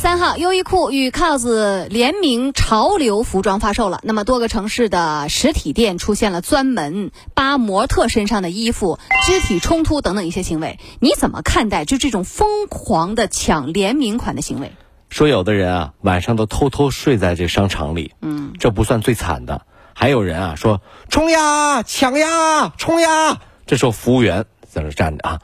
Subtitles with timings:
[0.00, 4.00] 三号，优衣库与 COS 联名潮流服装发售了。
[4.02, 10.78] 那么多个城市的实体店出现了专门扒模特身上的衣服、肢体冲突等等一些行为。
[11.00, 14.72] 你怎么看待就这种疯狂的抢联名款的行为？
[15.10, 19.66] 说有的人啊，晚上都偷偷睡在这商场里，嗯，这不算最惨的。
[19.92, 20.80] 还有人啊说
[21.10, 25.40] 冲呀抢呀冲呀，这时候服务员在那站着啊，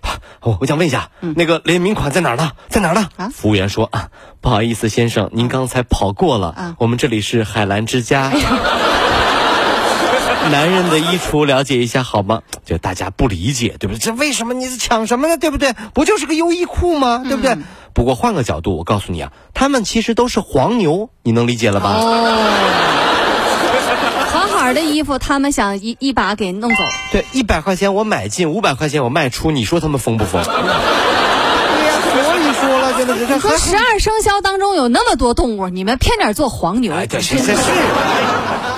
[0.00, 2.52] 啊，我我想问一下，那个联名款在哪儿呢？
[2.68, 3.08] 在哪儿呢？
[3.32, 4.08] 服务员说啊，
[4.40, 8.32] 不好意思，先生，您刚才跑过了，我们这里是海澜之家。
[10.50, 12.40] 男人的衣橱了解一下好吗？
[12.64, 13.98] 就大家不理解，对不对？
[13.98, 15.36] 这为什么你是抢什么呢？
[15.36, 15.74] 对不对？
[15.94, 17.22] 不就是个优衣库吗？
[17.24, 17.56] 对不对？
[17.92, 22.00] 不过换个角度，我告诉你啊，他们其实都是黄牛，你能理解了吧？
[24.32, 26.76] 好好的衣服，他们想一一把给弄走。
[27.10, 30.42] 对，一百块钱我买进，五百块钱我卖出，你说他们疯不疯？
[30.44, 33.26] 对呀，所以说了，真的是。
[33.26, 36.94] 你说十二生肖当中有那么多动物，你们偏点做黄牛？
[36.94, 37.62] 哎，这是这是。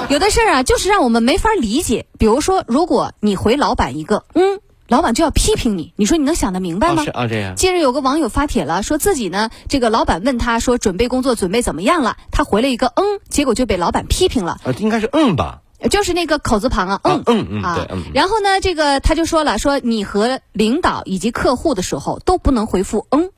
[0.09, 2.07] 有的事儿啊，就是让我们没法理解。
[2.19, 4.61] 比如说，如果你回老板一个，嗯，
[4.93, 7.03] 老板就要批评你，你说你能想得明白吗？
[7.03, 7.57] 是啊，这样。
[7.57, 14.61] 近日有个网友发帖了，说自己呢，这个老板问他说准备工作准备怎么样了，他回了一个嗯，结果就被老板批评了。
[14.65, 15.61] 呃，应该是嗯吧？
[15.91, 18.03] 就是那个口字旁啊，嗯嗯嗯，对，嗯。
[18.13, 23.31] 然后呢，这个他就说了，说你和领导以及客户的时候都不能回复嗯，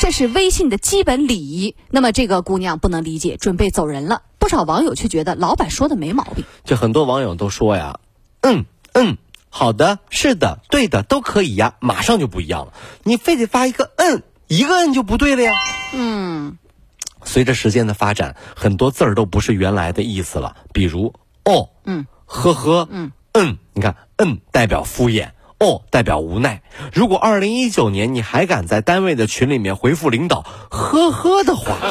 [0.00, 1.76] 这是微信的基本礼仪。
[1.90, 4.22] 那么这个姑娘不能理解，准备走人了。
[4.38, 6.46] 不少网友却觉得老板说的没毛病。
[6.64, 7.98] 就很多网友都说呀，
[8.40, 9.18] 嗯嗯，
[9.56, 12.72] 好的，是的，对的，都可以呀，马上就不一样了。
[13.04, 15.52] 你非得发一个嗯，一个嗯就不对了呀。
[15.92, 16.58] 嗯。
[17.24, 21.14] 随着时间的发展，很多字儿都不是原来的意思了，比如。
[21.44, 25.28] 哦，嗯，呵呵，嗯嗯，你看，嗯代表敷衍，
[25.60, 26.62] 哦代表无奈。
[26.92, 31.76] 如果二零一九年你还敢在单位的群里面回复领导呵呵的话，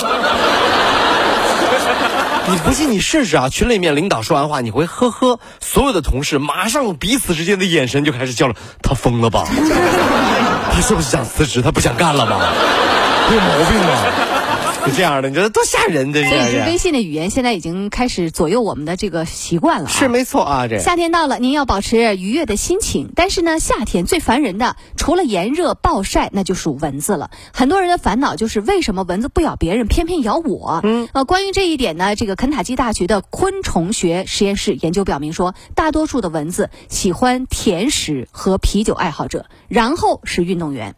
[2.49, 3.49] 你不信你试试啊！
[3.49, 8.55] 群里面领导说完话，你回呵呵，所有的同事马上彼此之间的眼神就开始交流。
[8.81, 9.45] 他疯了吧？
[10.71, 11.61] 他是不是想辞职？
[11.61, 12.39] 他不想干了吗？
[13.31, 14.42] 有毛病吧？
[14.89, 16.11] 是这样的，你觉得多吓人？
[16.11, 16.29] 这是
[16.65, 19.89] 微信的语言现在已经开始左右我们的这个习惯了。
[19.89, 23.11] 是没错啊，这夏天到了，您要保持愉悦的心情。
[23.15, 27.31] 但是呢，夏天最烦人的除了炎热暴晒，那就属蚊子了。
[27.53, 30.81] 很多人的烦恼就是为什么蚊子不咬别人，偏偏咬我？
[30.83, 40.93] 嗯，呃，关于这一点呢，这个肯塔基大学的昆虫学实验室研究表明说，大多数的蚊子喜欢甜食和啤酒爱好者，然后是运动员。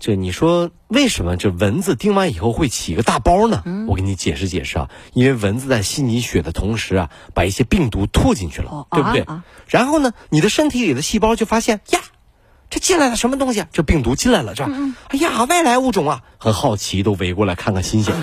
[0.00, 3.62] 这你说为什么这蚊子叮完以后会起一个大包呢？
[3.86, 9.26] 我给你解释解释啊，因为蚊子在吸你血的同时啊，把一些病毒吐进去了，对不对？
[9.68, 12.00] 然后呢，你的身体里的细胞就发现呀，
[12.70, 13.66] 这进来了什么东西？
[13.72, 14.70] 这病毒进来了，是吧？
[15.08, 18.14] 哎呀，外来物种啊，很好奇，都围过来看看新鲜。
[18.14, 18.22] 哟，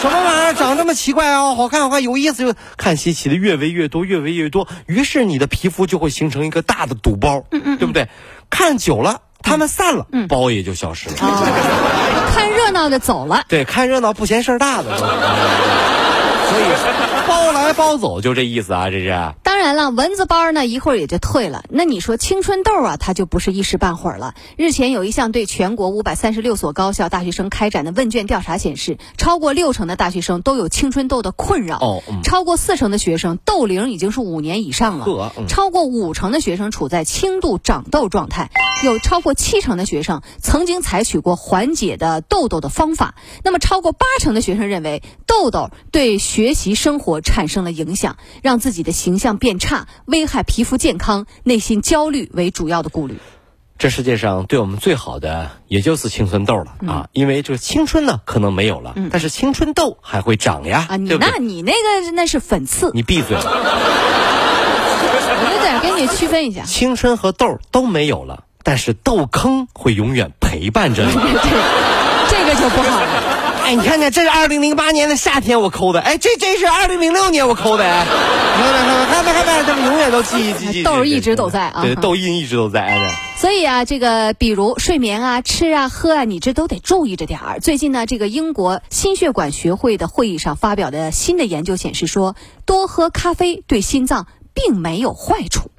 [0.00, 1.54] 什么玩意儿长这么奇怪哦？
[1.54, 8.08] 好看好看，有意思，就看稀奇的越围越多，越围越多，于是你的皮肤就会形成一个大的堵包，对不对？
[8.48, 9.20] 看久了。
[9.50, 11.16] 他们散了，包也就消失了。
[12.32, 14.96] 看热闹的走了，对，看热闹不嫌事儿大的。
[14.96, 15.06] 所
[16.58, 16.62] 以
[17.28, 19.32] 包来包走就这意思啊，这是。
[19.42, 21.64] 当然了，蚊子包呢一会儿也就退了。
[21.68, 24.34] 那你说青春痘啊，它就不是一时半会儿了。
[24.56, 31.78] 日前有一项对全国五百三十六所高校大学生开展的问卷调查显示，超过六成的大学生都有青春痘的困扰。
[31.78, 35.32] 哦，超过四成的学生痘龄已经是五年以上了。
[35.48, 38.50] 超过五成的学生处在轻度长痘状态。
[38.82, 43.14] 有超过七成的学生曾经采取过缓解的痘痘的方法。
[43.44, 53.18] 那么，超过八成的学生认为痘痘对学习生活产生了影响，让自己的形象变差，危害皮肤健康，内心焦虑为主要的顾虑。
[53.78, 57.08] 这世界上对我们最好的也就是青春痘了啊！
[57.12, 60.86] 因为这个青春呢可能没有了，但是青春痘还会长呀。
[60.90, 62.90] 啊，你那你那个那是粉刺。
[62.92, 63.38] 你闭嘴。
[65.42, 68.44] 我有点跟你区分一下，青春和痘都没有了。
[68.62, 71.12] 但是痘坑会永远陪伴着你，
[72.28, 73.08] 这个就不好了。
[73.64, 78.04] 哎，你看看，这是二零零八年的夏天我抠的，哎，这这是二零零六年我抠的，哎，
[79.22, 80.82] 看没看没，他们永远都记记记。
[80.82, 82.98] 豆一直都在啊，对，痘印一直都在。
[83.36, 87.60] 所以啊，这个比如睡眠啊、吃啊、喝啊，你这都得注意着点儿。
[87.60, 92.34] 最近呢，这个英国心血管学会的会议上发表的新的研究显示说，
[92.66, 95.70] 多喝咖啡对心脏并没有坏处。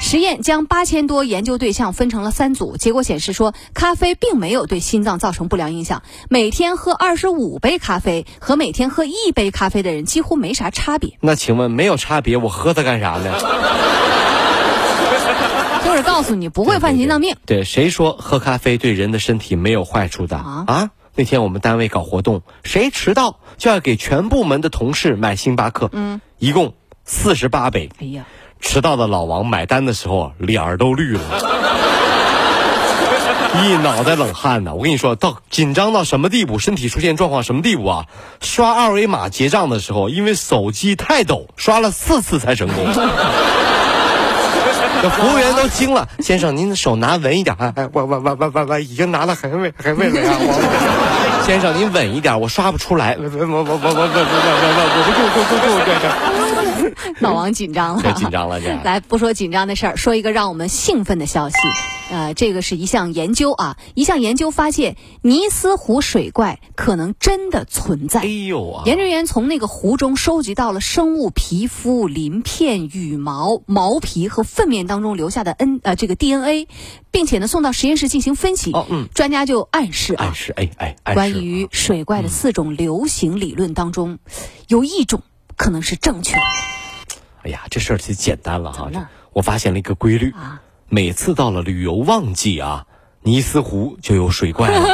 [0.00, 6.02] 实验将八千多研究对象分成了三组，结果显示说，咖啡并没有对心脏造成不良影响。
[6.30, 11.18] 每天喝二十五杯咖啡和每天喝一杯咖啡的人几乎没啥差别。
[11.20, 13.38] 那请问没有差别，我喝它干啥呢？
[15.84, 17.36] 就是告诉你不会犯心脏病。
[17.44, 20.64] 对，谁说喝咖啡对人的身体没有坏处的啊？
[20.66, 27.90] 啊，那天我们单位搞活动，谁迟到就要给全部门的同事买星巴克，嗯，一共四十八杯。
[28.00, 28.26] 哎呀，
[28.60, 31.20] 迟到的老王买单的时候脸儿都绿了，
[33.64, 34.74] 一脑袋冷汗呢。
[34.74, 38.06] 我跟你说到紧张到什么地步，身体出现状况什么地步啊？
[38.40, 42.76] 刷二维码结账的时候，因为手机太抖，刷了四次才成功。
[45.00, 47.54] 这服务员都惊了，先生，您的手拿稳一点。
[47.58, 50.36] 哎哎，我我我我我我已经拿了很稳很稳了呀。
[51.48, 53.16] 先生，您稳一点，我刷不出来。
[53.18, 56.94] 我我我我我我我我我我不住住住住。
[57.20, 58.68] 老王紧张了，紧张了，这。
[58.84, 61.56] 来，不说紧张的事儿，说一个让我们兴奋的消息。
[62.10, 68.20] 呃，这个是一项研究啊，一项研究发现，尼斯湖水怪可能真的存在。
[68.20, 68.82] 哎呦啊！
[68.86, 76.68] 研究员从那个湖中收集到了生物皮肤、鳞片、羽毛、毛皮和粪便当中留下的 N 呃这个 DNA，
[77.10, 78.72] 并且呢送到实验室进行分析。
[78.72, 79.08] 哦，嗯。
[79.14, 80.70] 专家就暗示啊，暗示哎
[81.02, 81.37] 哎，关于
[81.70, 84.18] 水怪的四种流行理论当中，
[84.66, 85.22] 有一种
[85.56, 86.42] 可能是正确的。
[87.44, 88.90] 哎呀，这事儿就简单了哈！
[89.32, 90.60] 我发现了一个规律啊。
[90.88, 92.86] 每次到了旅游旺季啊，
[93.22, 94.80] 尼斯湖就有水怪了。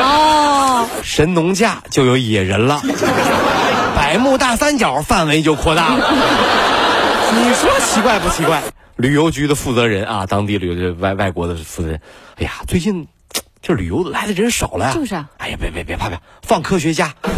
[0.00, 2.80] 哦，神农架就有野人了，
[3.96, 6.14] 百慕大三角范围就扩大了。
[7.34, 8.62] 你说奇怪不奇怪？
[8.96, 12.00] 旅游局的负责人啊，当地旅游的外外国的负责人，
[12.36, 13.06] 哎呀，最近
[13.60, 14.92] 这旅游来的人少了呀。
[14.94, 15.28] 就是啊。
[15.38, 17.14] 哎呀，别别别怕别，放科学家。
[17.24, 17.30] 什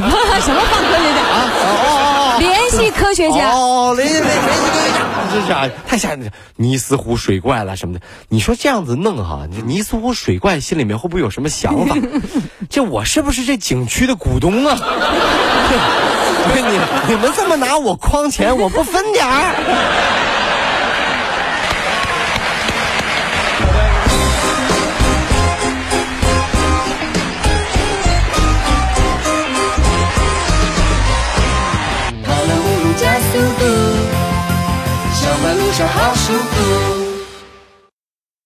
[0.55, 1.51] 么放科学家啊？
[1.53, 3.51] 哦哦哦，联系科学家。
[3.51, 5.01] 哦，联联联系科学家。
[5.33, 6.31] 这是啊，太吓人了！
[6.57, 11.97] 尼斯湖水怪了什么的，你说这样子弄哈，尼斯湖水怪心里面会不会有什么想法？
[12.69, 14.77] 这我是不是这景区的股东啊？
[16.51, 19.55] 你你们这么拿我框钱，我不分点儿？